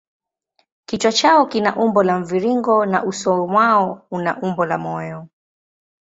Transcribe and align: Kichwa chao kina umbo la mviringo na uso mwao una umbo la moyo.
Kichwa 0.85 1.11
chao 1.11 1.45
kina 1.45 1.75
umbo 1.75 2.03
la 2.03 2.19
mviringo 2.19 2.85
na 2.85 3.03
uso 3.03 3.47
mwao 3.47 4.05
una 4.11 4.41
umbo 4.41 4.65
la 4.65 4.77
moyo. 4.77 5.27